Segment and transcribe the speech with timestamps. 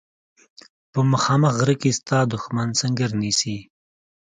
[0.91, 3.57] په مخامخ غره کې ستا دښمن سنګر نیسي.